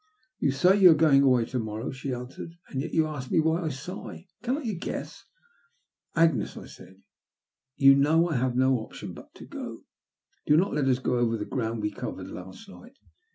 [0.39, 3.39] "You say you are going away to morrow," she answered," and yet you ask me
[3.39, 4.25] why I sigh!
[4.41, 5.25] Cannot you guess?""
[6.15, 7.03] Agnes," I said,"
[7.75, 9.83] you know I have no option but to go.
[10.47, 12.97] Do not let us go over the ground we covered last night.